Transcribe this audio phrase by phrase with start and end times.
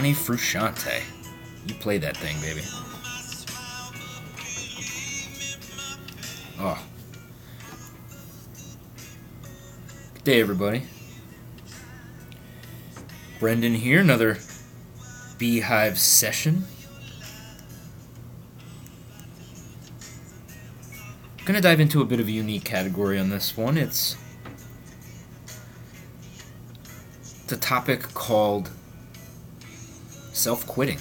[0.00, 1.02] Johnny Frusciante.
[1.66, 2.62] You play that thing, baby.
[6.58, 6.82] Oh.
[10.14, 10.84] Good day, everybody.
[13.40, 14.38] Brendan here, another
[15.36, 16.64] Beehive session.
[21.40, 23.76] I'm to dive into a bit of a unique category on this one.
[23.76, 24.16] It's,
[27.48, 28.70] the topic called
[30.40, 30.98] self quitting.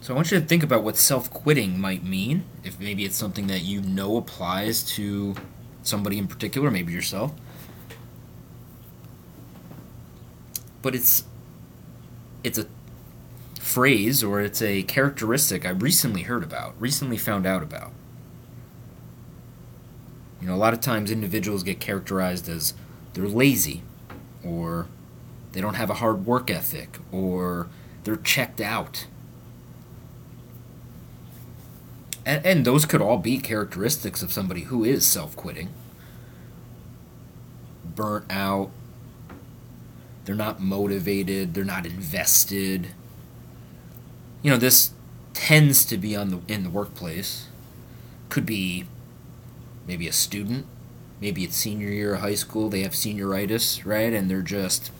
[0.00, 2.44] So I want you to think about what self quitting might mean.
[2.64, 5.34] If maybe it's something that you know applies to
[5.82, 7.32] somebody in particular, maybe yourself.
[10.80, 11.24] But it's
[12.42, 12.66] it's a
[13.58, 17.92] phrase or it's a characteristic I recently heard about, recently found out about.
[20.40, 22.72] You know, a lot of times individuals get characterized as
[23.12, 23.82] they're lazy
[24.44, 24.86] or
[25.52, 27.68] they don't have a hard work ethic or
[28.04, 29.06] they're checked out.
[32.24, 35.70] And, and those could all be characteristics of somebody who is self quitting.
[37.84, 38.70] Burnt out,
[40.24, 42.88] they're not motivated, they're not invested.
[44.42, 44.92] You know, this
[45.34, 47.48] tends to be on the in the workplace.
[48.28, 48.86] Could be
[49.86, 50.66] maybe a student,
[51.20, 54.12] maybe it's senior year of high school, they have senioritis, right?
[54.12, 54.90] And they're just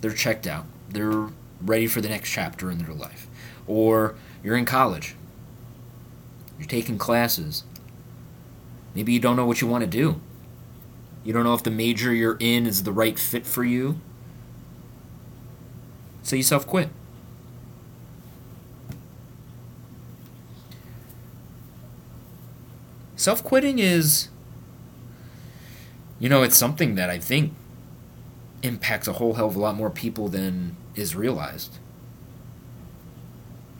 [0.00, 0.66] they're checked out.
[0.88, 1.28] They're
[1.60, 3.26] ready for the next chapter in their life.
[3.66, 5.16] Or you're in college.
[6.58, 7.64] You're taking classes.
[8.94, 10.20] Maybe you don't know what you want to do.
[11.24, 13.98] You don't know if the major you're in is the right fit for you.
[16.22, 16.90] So you self quit.
[23.16, 24.28] Self quitting is,
[26.18, 27.52] you know, it's something that I think
[28.62, 31.78] impacts a whole hell of a lot more people than is realized.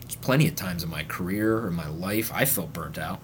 [0.02, 3.20] There's plenty of times in my career or my life I felt burnt out.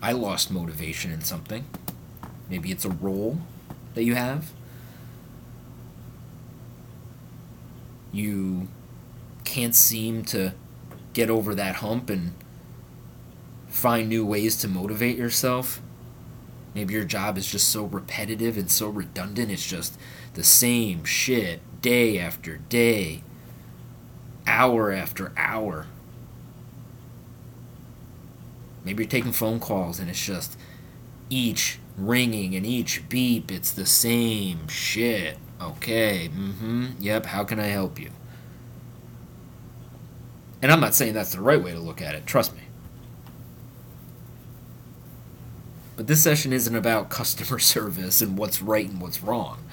[0.00, 1.64] I lost motivation in something.
[2.50, 3.38] Maybe it's a role
[3.94, 4.50] that you have.
[8.12, 8.68] You
[9.44, 10.54] can't seem to
[11.12, 12.32] get over that hump and
[13.68, 15.80] find new ways to motivate yourself.
[16.74, 19.98] Maybe your job is just so repetitive and so redundant, it's just
[20.34, 23.22] the same shit day after day,
[24.46, 25.86] hour after hour.
[28.84, 30.56] Maybe you're taking phone calls and it's just
[31.28, 35.36] each ringing and each beep, it's the same shit.
[35.60, 38.10] Okay, mm hmm, yep, how can I help you?
[40.60, 42.62] And I'm not saying that's the right way to look at it, trust me.
[45.96, 49.64] But this session isn't about customer service and what's right and what's wrong.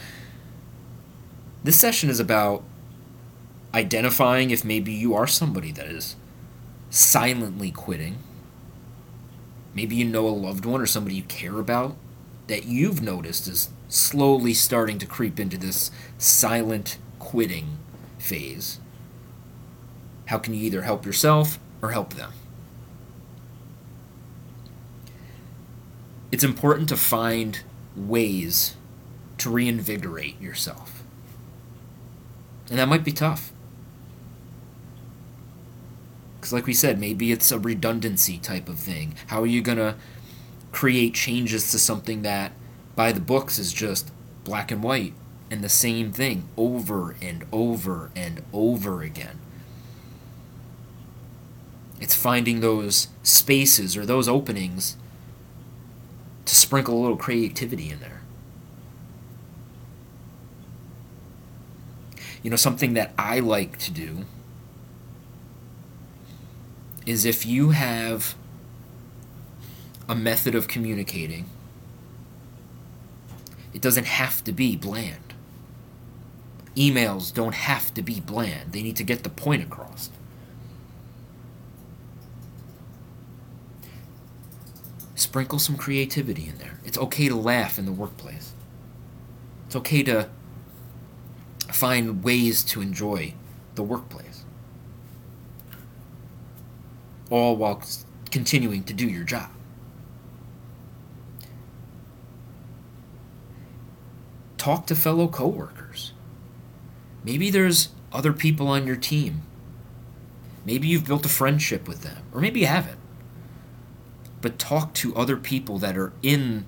[1.63, 2.63] This session is about
[3.73, 6.15] identifying if maybe you are somebody that is
[6.89, 8.17] silently quitting.
[9.73, 11.95] Maybe you know a loved one or somebody you care about
[12.47, 17.77] that you've noticed is slowly starting to creep into this silent quitting
[18.17, 18.79] phase.
[20.25, 22.31] How can you either help yourself or help them?
[26.31, 27.61] It's important to find
[27.95, 28.75] ways
[29.39, 31.03] to reinvigorate yourself.
[32.69, 33.51] And that might be tough.
[36.39, 39.15] Because, like we said, maybe it's a redundancy type of thing.
[39.27, 39.95] How are you going to
[40.71, 42.51] create changes to something that,
[42.95, 44.11] by the books, is just
[44.43, 45.13] black and white
[45.51, 49.39] and the same thing over and over and over again?
[51.99, 54.95] It's finding those spaces or those openings
[56.49, 58.21] to sprinkle a little creativity in there.
[62.41, 64.25] You know, something that I like to do
[67.05, 68.35] is if you have
[70.07, 71.45] a method of communicating,
[73.73, 75.33] it doesn't have to be bland.
[76.75, 80.09] Emails don't have to be bland, they need to get the point across.
[85.19, 86.79] Sprinkle some creativity in there.
[86.85, 88.53] It's okay to laugh in the workplace.
[89.67, 90.29] It's okay to
[91.67, 93.33] find ways to enjoy
[93.75, 94.45] the workplace.
[97.29, 97.83] All while
[98.31, 99.49] continuing to do your job.
[104.57, 106.13] Talk to fellow coworkers.
[107.25, 109.41] Maybe there's other people on your team.
[110.63, 112.98] Maybe you've built a friendship with them, or maybe you haven't.
[114.41, 116.65] But talk to other people that are in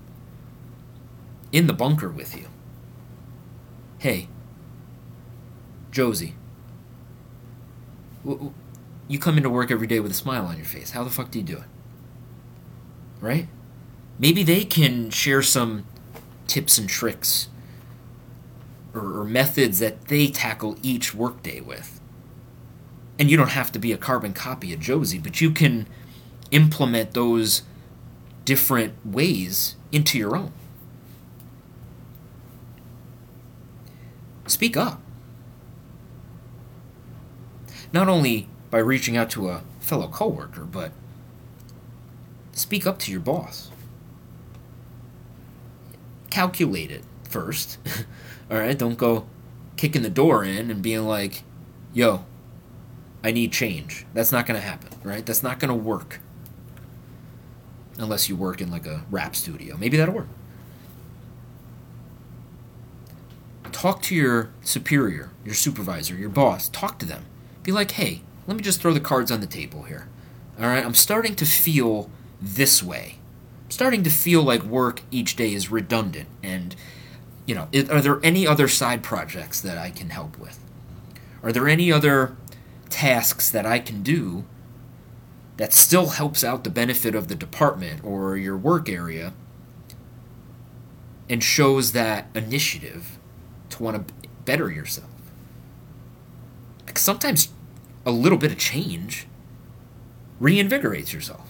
[1.51, 2.47] in the bunker with you
[4.01, 4.27] hey,
[5.91, 6.33] Josie,
[8.25, 10.89] you come into work every day with a smile on your face.
[10.89, 11.63] How the fuck do you do it?
[13.19, 13.47] Right?
[14.18, 15.85] Maybe they can share some
[16.47, 17.50] tips and tricks
[18.95, 22.01] or, or methods that they tackle each workday with.
[23.19, 25.85] And you don't have to be a carbon copy of Josie, but you can
[26.51, 27.63] implement those
[28.45, 30.51] different ways into your own.
[34.48, 35.01] Speak up.
[37.94, 40.92] Not only by reaching out to a fellow coworker, but
[42.51, 43.69] speak up to your boss.
[46.30, 47.77] Calculate it first.
[48.51, 49.25] All right, don't go
[49.77, 51.44] kicking the door in and being like,
[51.94, 52.25] "Yo,
[53.24, 55.25] I need change." That's not going to happen, right?
[55.25, 56.19] That's not going to work.
[58.01, 59.77] Unless you work in like a rap studio.
[59.77, 60.27] Maybe that'll work.
[63.71, 66.68] Talk to your superior, your supervisor, your boss.
[66.69, 67.25] Talk to them.
[67.63, 70.07] Be like, hey, let me just throw the cards on the table here.
[70.59, 72.09] All right, I'm starting to feel
[72.42, 73.18] this way.
[73.65, 76.27] I'm starting to feel like work each day is redundant.
[76.44, 76.75] And,
[77.45, 80.59] you know, are there any other side projects that I can help with?
[81.44, 82.36] Are there any other
[82.89, 84.45] tasks that I can do
[85.57, 89.33] that still helps out the benefit of the department or your work area
[91.30, 93.18] and shows that initiative
[93.69, 94.13] to want to
[94.45, 95.09] better yourself.
[96.86, 97.50] Because sometimes
[98.06, 99.27] a little bit of change
[100.42, 101.48] reinvigorates yourself.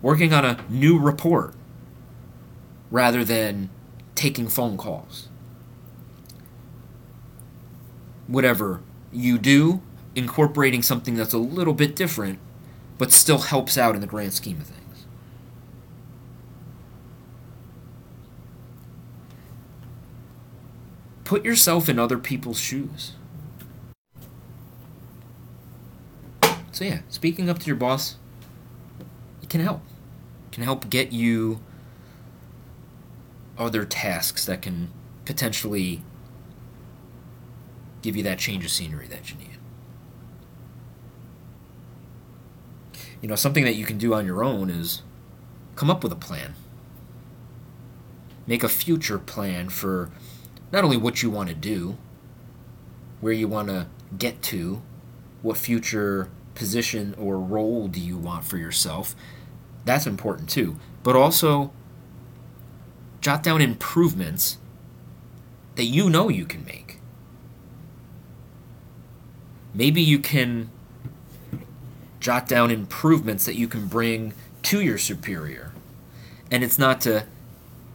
[0.00, 1.54] Working on a new report
[2.90, 3.70] rather than
[4.14, 5.28] taking phone calls.
[8.26, 8.80] Whatever
[9.12, 9.82] you do,
[10.14, 12.38] incorporating something that's a little bit different
[12.98, 15.06] but still helps out in the grand scheme of things.
[21.24, 23.12] Put yourself in other people's shoes.
[26.72, 28.16] So, yeah, speaking up to your boss,
[29.42, 29.82] it can help.
[30.46, 31.60] It can help get you
[33.56, 34.90] other tasks that can
[35.24, 36.02] potentially
[38.02, 39.58] give you that change of scenery that you need.
[43.20, 45.02] You know, something that you can do on your own is
[45.74, 46.54] come up with a plan.
[48.46, 50.10] Make a future plan for
[50.72, 51.96] not only what you want to do,
[53.20, 54.82] where you want to get to,
[55.42, 59.14] what future position or role do you want for yourself.
[59.84, 60.76] That's important too.
[61.02, 61.72] But also,
[63.20, 64.58] jot down improvements
[65.76, 67.00] that you know you can make.
[69.74, 70.70] Maybe you can
[72.28, 75.72] jot down improvements that you can bring to your superior.
[76.50, 77.24] And it's not to,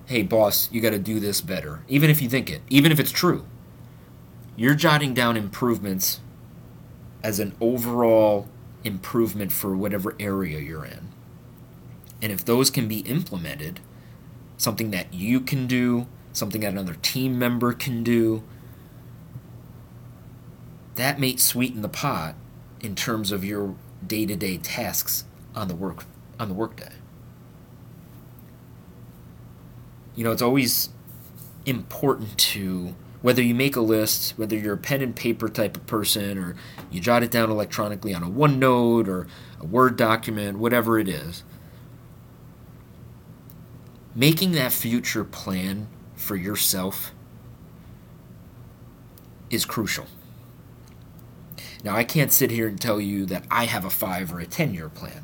[0.07, 2.99] hey, boss, you got to do this better, even if you think it, even if
[2.99, 3.45] it's true.
[4.55, 6.19] You're jotting down improvements
[7.21, 8.47] as an overall
[8.83, 11.09] improvement for whatever area you're in.
[12.19, 13.81] And if those can be implemented,
[14.57, 18.41] something that you can do, something that another team member can do,
[20.95, 22.33] that may sweeten the pot
[22.81, 23.75] in terms of your
[24.07, 26.05] day-to-day tasks on the work
[26.39, 26.91] on the workday.
[30.15, 30.89] You know, it's always
[31.65, 35.87] important to whether you make a list, whether you're a pen and paper type of
[35.87, 36.55] person or
[36.91, 39.27] you jot it down electronically on a OneNote or
[39.59, 41.43] a Word document, whatever it is.
[44.13, 47.11] Making that future plan for yourself
[49.49, 50.05] is crucial.
[51.83, 54.45] Now, I can't sit here and tell you that I have a five or a
[54.45, 55.23] 10 year plan.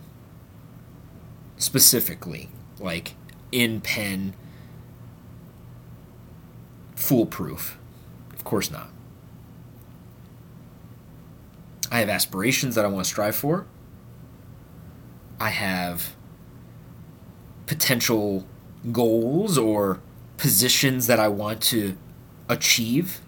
[1.57, 2.49] Specifically,
[2.79, 3.13] like
[3.51, 4.33] in pen,
[6.95, 7.77] foolproof.
[8.33, 8.89] Of course not.
[11.91, 13.65] I have aspirations that I want to strive for.
[15.39, 16.15] I have
[17.65, 18.45] potential
[18.91, 20.01] goals or
[20.37, 21.97] positions that I want to
[22.47, 23.21] achieve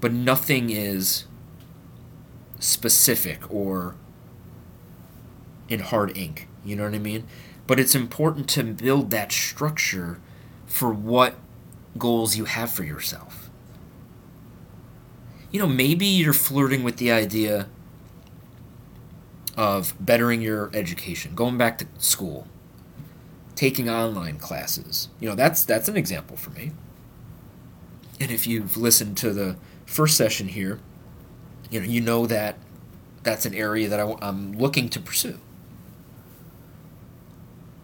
[0.00, 1.24] but nothing is
[2.58, 3.94] specific or
[5.68, 6.48] in hard ink.
[6.64, 7.26] You know what I mean?
[7.66, 10.20] But it's important to build that structure
[10.66, 11.36] for what
[11.98, 13.50] goals you have for yourself.
[15.50, 17.68] You know, maybe you're flirting with the idea
[19.56, 22.46] of bettering your education, going back to school,
[23.56, 25.08] taking online classes.
[25.18, 26.72] You know, that's that's an example for me.
[28.20, 29.56] And if you've listened to the
[29.90, 30.78] first session here,
[31.68, 32.56] you know, you know that
[33.24, 35.38] that's an area that I, am looking to pursue.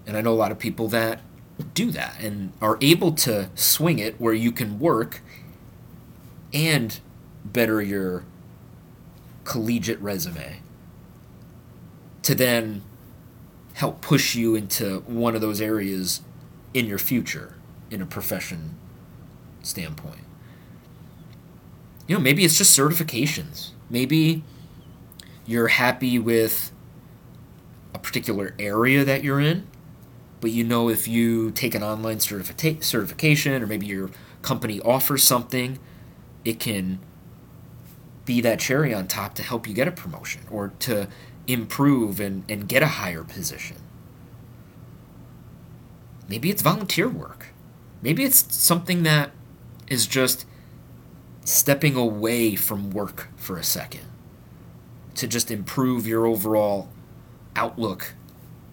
[0.07, 1.21] And I know a lot of people that
[1.75, 5.21] do that and are able to swing it where you can work
[6.55, 7.01] and
[7.45, 8.25] better your
[9.43, 10.61] collegiate resume
[12.23, 12.83] to then
[13.75, 16.23] help push you into one of those areas
[16.73, 17.55] in your future
[17.91, 18.77] in a profession
[19.63, 20.26] standpoint.
[22.07, 23.71] You know, maybe it's just certifications.
[23.91, 24.45] Maybe
[25.45, 26.73] you're happy with
[27.95, 29.67] a particular area that you're in,
[30.41, 34.11] but you know if you take an online certifi- certification or maybe your
[34.43, 35.79] company offers something,
[36.45, 37.01] it can
[38.25, 41.09] be that cherry on top to help you get a promotion or to
[41.47, 43.77] improve and, and get a higher position.
[46.29, 47.47] Maybe it's volunteer work.
[48.03, 49.31] Maybe it's something that
[49.89, 50.45] is just
[51.47, 54.01] stepping away from work for a second
[55.15, 56.89] to just improve your overall
[57.55, 58.15] outlook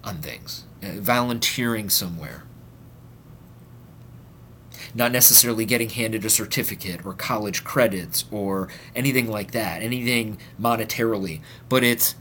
[0.03, 2.44] on things, uh, volunteering somewhere.
[4.96, 11.42] Not necessarily getting handed a certificate or college credits or anything like that, anything monetarily,
[11.70, 12.15] but it's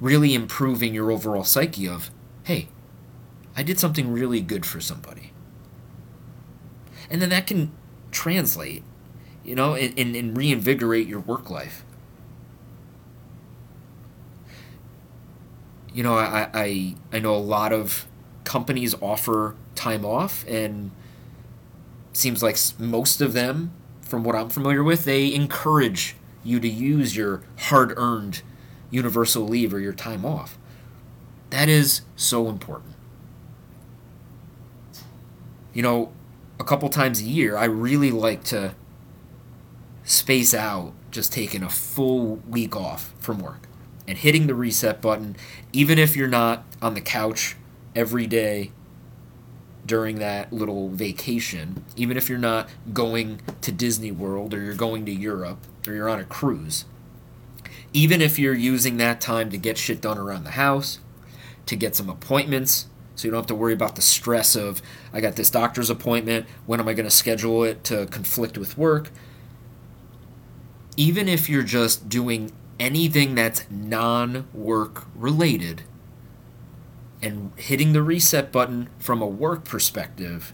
[0.00, 2.10] really improving your overall psyche of,
[2.42, 2.68] hey,
[3.56, 5.32] I did something really good for somebody.
[7.08, 7.72] And then that can
[8.10, 8.82] translate,
[9.44, 11.84] you know, and, and, and reinvigorate your work life.
[15.92, 18.06] You know, I, I I know a lot of
[18.44, 20.90] companies offer time off, and
[22.12, 27.16] seems like most of them, from what I'm familiar with, they encourage you to use
[27.16, 28.42] your hard-earned
[28.90, 30.58] universal leave or your time off.
[31.50, 32.94] That is so important.
[35.72, 36.12] You know,
[36.60, 38.74] a couple times a year, I really like to
[40.04, 43.68] space out just taking a full week off from work
[44.06, 45.36] and hitting the reset button,
[45.72, 47.56] even if you're not on the couch
[47.94, 48.72] every day
[49.84, 55.04] during that little vacation, even if you're not going to Disney World or you're going
[55.06, 56.84] to Europe or you're on a cruise,
[57.92, 61.00] even if you're using that time to get shit done around the house,
[61.66, 62.86] to get some appointments,
[63.18, 64.80] so you don't have to worry about the stress of
[65.12, 68.78] I got this doctor's appointment, when am I going to schedule it to conflict with
[68.78, 69.10] work?
[70.96, 75.82] Even if you're just doing anything that's non work related
[77.20, 80.52] and hitting the reset button from a work perspective,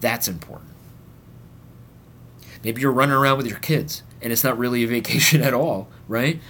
[0.00, 0.72] that's important.
[2.64, 5.88] Maybe you're running around with your kids and it's not really a vacation at all,
[6.08, 6.40] right?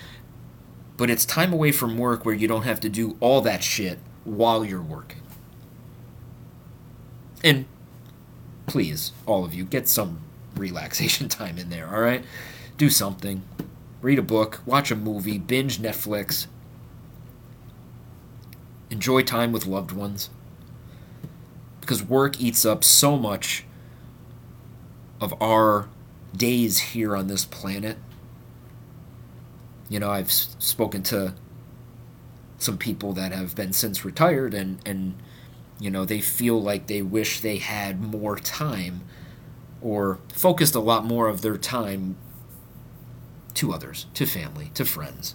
[0.97, 3.99] But it's time away from work where you don't have to do all that shit
[4.25, 5.21] while you're working.
[7.43, 7.67] And
[8.67, 10.21] please, all of you, get some
[10.57, 12.25] relaxation time in there, all right?
[12.77, 13.43] Do something.
[14.01, 16.47] Read a book, watch a movie, binge Netflix.
[18.91, 20.31] Enjoy time with loved ones.
[21.81, 23.65] Because work eats up so much
[25.21, 25.89] of our
[26.37, 27.97] days here on this planet.
[29.89, 31.35] You know, I've spoken to
[32.59, 35.15] some people that have been since retired and and
[35.81, 39.03] you know they feel like they wish they had more time
[39.81, 42.17] or focused a lot more of their time
[43.55, 45.35] to others to family to friends.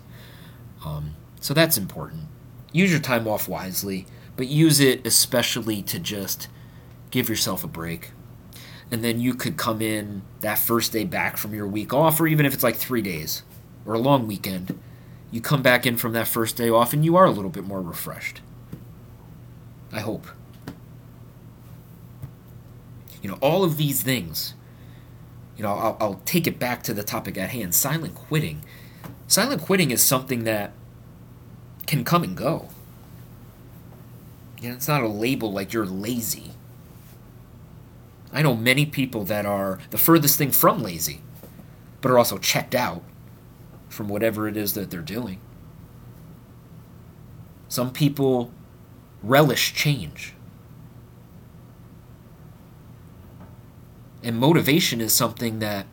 [0.85, 2.23] Um, so that's important.
[2.71, 4.05] Use your time off wisely
[4.39, 6.47] but use it especially to just
[7.11, 8.11] give yourself a break.
[8.89, 12.25] And then you could come in that first day back from your week off or
[12.25, 13.43] even if it's like three days
[13.85, 14.79] or a long weekend
[15.31, 17.63] you come back in from that first day off and you are a little bit
[17.63, 18.41] more refreshed.
[19.91, 20.27] I hope.
[23.21, 24.53] You know, all of these things,
[25.57, 28.63] you know, I'll, I'll take it back to the topic at hand silent quitting.
[29.27, 30.71] Silent quitting is something that
[31.85, 32.69] can come and go.
[34.61, 36.51] You know, it's not a label like you're lazy.
[38.31, 41.21] I know many people that are the furthest thing from lazy,
[42.01, 43.03] but are also checked out
[43.89, 45.39] from whatever it is that they're doing.
[47.67, 48.51] Some people
[49.21, 50.33] relish change.
[54.23, 55.85] And motivation is something that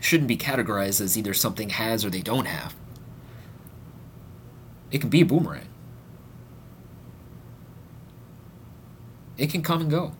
[0.00, 2.74] shouldn't be categorized as either something has or they don't have.
[4.90, 5.68] It can be a boomerang.
[9.36, 10.12] It can come and go.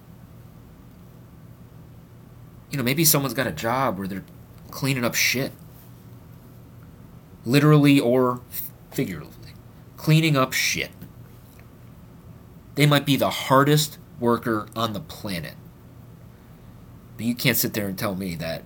[2.71, 4.25] You know, maybe someone's got a job where they're
[4.71, 5.53] cleaning up shit
[7.49, 8.41] literally or
[8.91, 9.53] figuratively,
[9.97, 10.91] cleaning up shit.
[12.75, 15.55] They might be the hardest worker on the planet.
[17.17, 18.63] But you can't sit there and tell me that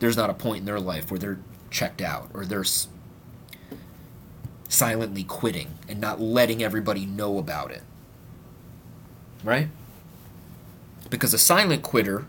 [0.00, 1.38] there's not a point in their life where they're
[1.70, 2.64] checked out or they're
[4.68, 7.82] silently quitting and not letting everybody know about it.
[9.44, 9.68] right?
[11.10, 12.26] Because a silent quitter,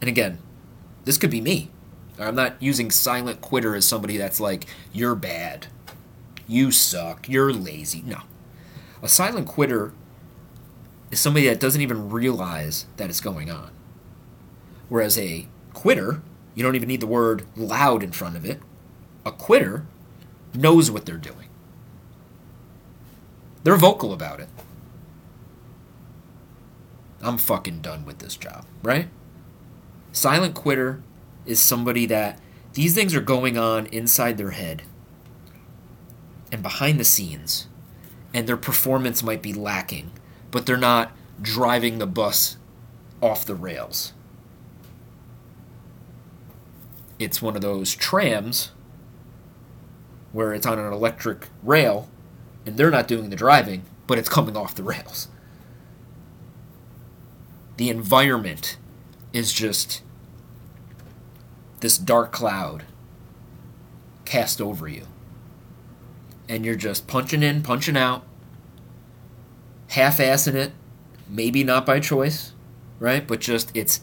[0.00, 0.38] and again,
[1.04, 1.70] this could be me.
[2.18, 5.66] I'm not using silent quitter as somebody that's like, you're bad,
[6.48, 8.02] you suck, you're lazy.
[8.06, 8.20] No.
[9.02, 9.92] A silent quitter
[11.10, 13.70] is somebody that doesn't even realize that it's going on.
[14.88, 16.22] Whereas a quitter,
[16.54, 18.60] you don't even need the word loud in front of it.
[19.24, 19.84] A quitter
[20.54, 21.48] knows what they're doing.
[23.62, 24.48] They're vocal about it.
[27.20, 29.08] I'm fucking done with this job, right?
[30.12, 31.02] Silent quitter
[31.46, 32.40] is somebody that
[32.74, 34.82] these things are going on inside their head
[36.52, 37.68] and behind the scenes,
[38.34, 40.10] and their performance might be lacking,
[40.50, 42.56] but they're not driving the bus
[43.22, 44.12] off the rails.
[47.18, 48.72] It's one of those trams
[50.32, 52.08] where it's on an electric rail
[52.66, 55.28] and they're not doing the driving, but it's coming off the rails.
[57.76, 58.76] The environment
[59.32, 60.02] is just
[61.86, 62.82] this dark cloud
[64.24, 65.06] cast over you.
[66.48, 68.24] And you're just punching in, punching out,
[69.90, 70.72] half assing it,
[71.28, 72.54] maybe not by choice,
[72.98, 73.24] right?
[73.24, 74.00] But just it's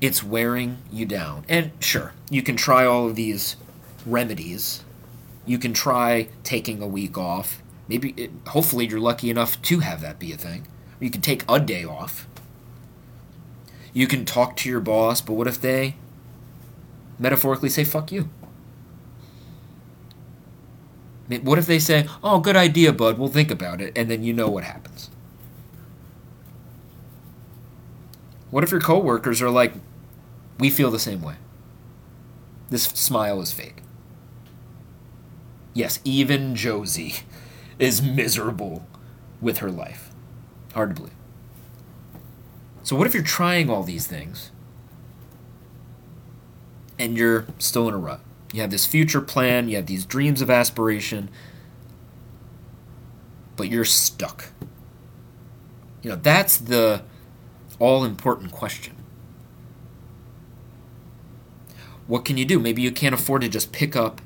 [0.00, 1.44] it's wearing you down.
[1.48, 3.56] And sure, you can try all of these
[4.06, 4.84] remedies.
[5.46, 7.60] You can try taking a week off.
[7.88, 10.68] Maybe it, hopefully you're lucky enough to have that be a thing.
[11.00, 12.28] You can take a day off.
[13.92, 15.96] You can talk to your boss, but what if they
[17.18, 18.28] metaphorically say fuck you?
[21.42, 23.18] What if they say, "Oh, good idea, bud.
[23.18, 25.10] We'll think about it," and then you know what happens?
[28.50, 29.72] What if your coworkers are like,
[30.58, 31.36] "We feel the same way.
[32.68, 33.82] This smile is fake."
[35.72, 37.14] Yes, even Josie
[37.78, 38.86] is miserable
[39.40, 40.10] with her life.
[40.74, 41.14] Hard to believe.
[42.82, 44.50] So, what if you're trying all these things
[46.98, 48.20] and you're still in a rut?
[48.52, 51.28] You have this future plan, you have these dreams of aspiration,
[53.56, 54.50] but you're stuck.
[56.02, 57.02] You know, that's the
[57.78, 58.94] all important question.
[62.06, 62.58] What can you do?
[62.58, 64.20] Maybe you can't afford to just pick up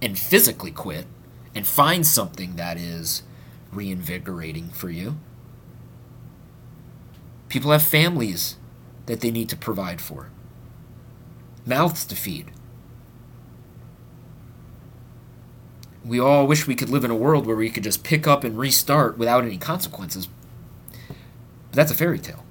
[0.00, 1.06] and physically quit
[1.54, 3.22] and find something that is
[3.72, 5.16] reinvigorating for you.
[7.48, 8.56] People have families
[9.06, 10.30] that they need to provide for,
[11.66, 12.50] mouths to feed.
[16.04, 18.42] We all wish we could live in a world where we could just pick up
[18.42, 20.28] and restart without any consequences.
[20.98, 22.44] But that's a fairy tale.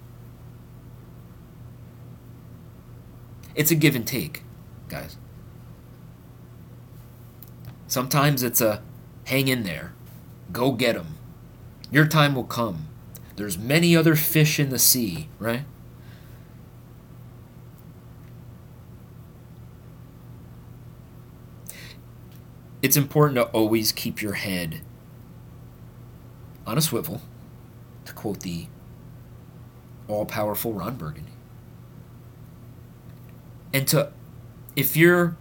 [3.55, 4.43] It's a give and take,
[4.87, 5.17] guys.
[7.87, 8.81] Sometimes it's a
[9.25, 9.93] hang in there,
[10.53, 11.15] go get 'em.
[11.91, 12.87] Your time will come.
[13.35, 15.63] There's many other fish in the sea, right?
[22.81, 24.81] It's important to always keep your head
[26.65, 27.21] on a swivel,
[28.05, 28.67] to quote the
[30.07, 31.31] all powerful Ron Burgundy.
[33.73, 34.11] And to,
[34.75, 35.37] if you're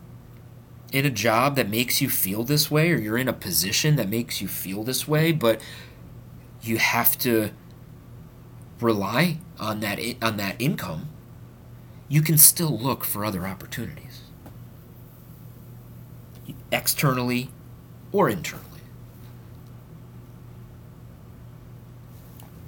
[0.92, 4.08] in a job that makes you feel this way, or you're in a position that
[4.08, 5.60] makes you feel this way, but
[6.62, 7.50] you have to
[8.80, 11.08] rely on that on that income,
[12.08, 14.22] you can still look for other opportunities,
[16.70, 17.50] externally
[18.12, 18.64] or internally.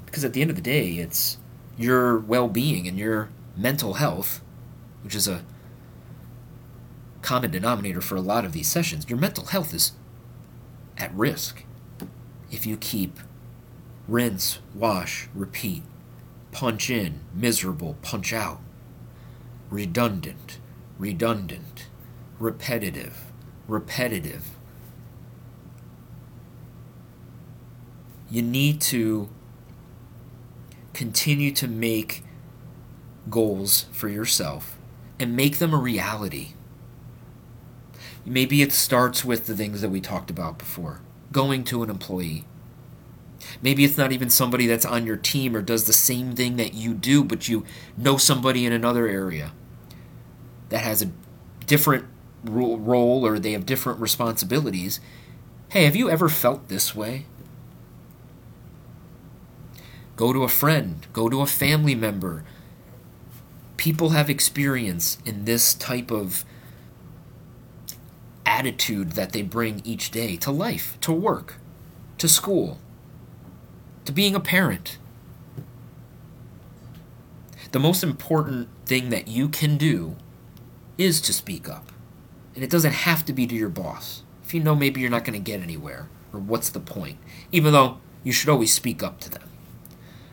[0.07, 1.39] Because at the end of the day, it's
[1.79, 4.41] your well-being and your mental health,
[5.03, 5.45] which is a
[7.23, 9.93] common denominator for a lot of these sessions, your mental health is
[10.99, 11.65] at risk
[12.51, 13.19] if you keep
[14.09, 15.83] rinse, wash, repeat,
[16.51, 18.61] punch in, miserable, punch out,
[19.71, 20.59] redundant,
[20.99, 21.87] redundant,
[22.39, 23.30] repetitive,
[23.71, 24.51] repetitive.
[28.31, 29.29] You need to
[30.93, 32.25] continue to make
[33.29, 34.79] goals for yourself
[35.19, 36.55] and make them a reality.
[38.25, 41.01] Maybe it starts with the things that we talked about before
[41.33, 42.45] going to an employee.
[43.63, 46.75] Maybe it's not even somebody that's on your team or does the same thing that
[46.75, 47.65] you do, but you
[47.97, 49.53] know somebody in another area
[50.69, 51.11] that has a
[51.67, 52.05] different
[52.45, 55.01] role or they have different responsibilities.
[55.71, 57.27] Hey, have you ever felt this way?
[60.17, 62.45] Go to a friend, go to a family member.
[63.77, 66.45] People have experience in this type of
[68.45, 71.57] attitude that they bring each day to life, to work,
[72.19, 72.79] to school,
[74.05, 74.99] to being a parent.
[77.73, 80.17] The most important thing that you can do
[80.99, 81.90] is to speak up.
[82.55, 84.23] And it doesn't have to be to your boss.
[84.43, 87.19] If you know maybe you're not going to get anywhere, or what's the point?
[87.53, 89.49] Even though you should always speak up to them.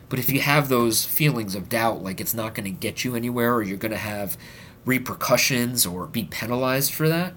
[0.08, 3.14] But if you have those feelings of doubt, like it's not going to get you
[3.14, 4.36] anywhere, or you're going to have
[4.84, 7.34] repercussions or be penalized for that,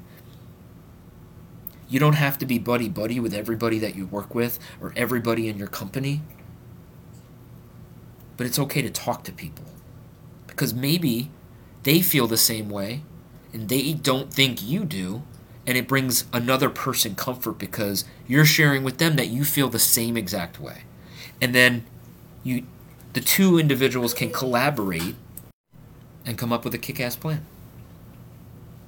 [1.89, 5.50] you don't have to be buddy buddy with everybody that you work with or everybody
[5.50, 6.22] in your company.
[8.38, 9.65] But it's okay to talk to people.
[10.48, 11.30] Because maybe
[11.84, 13.04] they feel the same way
[13.54, 15.24] and they don't think you do.
[15.68, 19.80] And it brings another person comfort because you're sharing with them that you feel the
[19.80, 20.84] same exact way.
[21.40, 21.86] And then
[22.44, 22.66] you
[23.14, 25.16] the two individuals can collaborate
[26.26, 27.46] and come up with a kick-ass plan.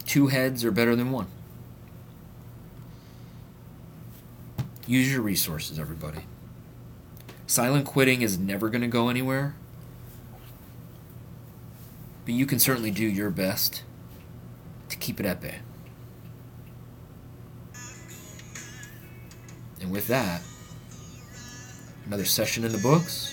[0.06, 1.28] Two heads are better than one.
[4.88, 6.24] Use your resources, everybody.
[7.48, 9.56] Silent quitting is never going to go anywhere.
[12.26, 13.84] But you can certainly do your best
[14.94, 15.56] to keep it at bay.
[19.82, 20.42] And with that,
[22.06, 23.32] another session in the books.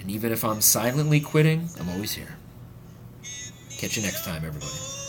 [0.00, 2.36] And even if I'm silently quitting, I'm always here.
[3.78, 5.01] Catch you next time, everybody.